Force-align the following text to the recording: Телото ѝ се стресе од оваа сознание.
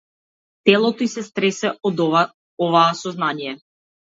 Телото 0.69 1.05
ѝ 1.05 1.09
се 1.17 1.23
стресе 1.27 1.71
од 1.91 2.01
оваа 2.07 2.89
сознание. 3.05 3.55